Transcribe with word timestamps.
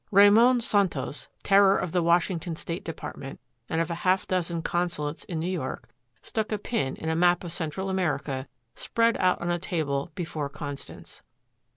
Ramon 0.09 0.61
Santos, 0.61 1.29
terror 1.43 1.77
of 1.77 1.91
the 1.91 2.01
Washington 2.01 2.55
State 2.55 2.83
Department 2.83 3.39
and 3.69 3.79
of 3.79 3.91
a 3.91 4.01
half 4.01 4.25
dozen 4.27 4.63
consulates 4.63 5.25
in 5.25 5.39
New 5.39 5.45
York, 5.47 5.87
stuck 6.23 6.51
a 6.51 6.57
pin 6.57 6.95
in 6.95 7.07
a 7.07 7.15
map 7.15 7.43
of 7.43 7.53
Central 7.53 7.87
America 7.87 8.47
spread 8.73 9.15
out 9.17 9.39
on 9.39 9.51
a 9.51 9.59
table 9.59 10.11
before 10.15 10.49
Constance. 10.49 11.21